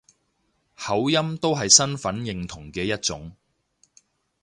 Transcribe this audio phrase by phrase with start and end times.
[0.73, 3.33] 口音都係身份認同嘅一種